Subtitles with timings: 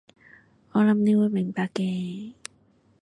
[0.71, 2.33] 我諗你會明白嘅